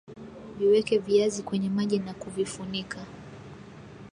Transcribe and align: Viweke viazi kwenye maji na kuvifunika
Viweke 0.57 0.97
viazi 0.97 1.43
kwenye 1.43 1.69
maji 1.69 1.99
na 1.99 2.13
kuvifunika 2.13 3.05